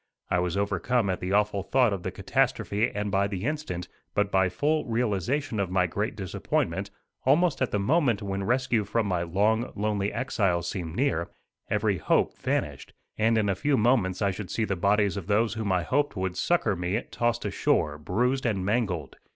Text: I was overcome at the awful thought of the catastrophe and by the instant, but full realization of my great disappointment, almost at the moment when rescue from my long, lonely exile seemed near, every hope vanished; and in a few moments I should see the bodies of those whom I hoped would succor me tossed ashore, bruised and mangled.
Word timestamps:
I 0.31 0.39
was 0.39 0.57
overcome 0.57 1.11
at 1.11 1.19
the 1.19 1.31
awful 1.31 1.61
thought 1.61 1.93
of 1.93 2.01
the 2.01 2.09
catastrophe 2.09 2.89
and 2.89 3.11
by 3.11 3.27
the 3.27 3.45
instant, 3.45 3.87
but 4.15 4.51
full 4.51 4.83
realization 4.85 5.59
of 5.59 5.69
my 5.69 5.85
great 5.85 6.15
disappointment, 6.15 6.89
almost 7.23 7.61
at 7.61 7.69
the 7.69 7.77
moment 7.77 8.23
when 8.23 8.43
rescue 8.43 8.83
from 8.83 9.05
my 9.05 9.21
long, 9.21 9.71
lonely 9.75 10.11
exile 10.11 10.63
seemed 10.63 10.95
near, 10.95 11.29
every 11.69 11.99
hope 11.99 12.35
vanished; 12.39 12.93
and 13.19 13.37
in 13.37 13.47
a 13.47 13.53
few 13.53 13.77
moments 13.77 14.23
I 14.23 14.31
should 14.31 14.49
see 14.49 14.65
the 14.65 14.75
bodies 14.75 15.17
of 15.17 15.27
those 15.27 15.53
whom 15.53 15.71
I 15.71 15.83
hoped 15.83 16.17
would 16.17 16.35
succor 16.35 16.75
me 16.75 16.99
tossed 17.11 17.45
ashore, 17.45 17.99
bruised 17.99 18.47
and 18.47 18.65
mangled. 18.65 19.17